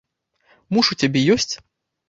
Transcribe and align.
Муж 0.77 0.89
у 0.95 0.99
цябе 1.03 1.19
ёсць? 1.37 1.53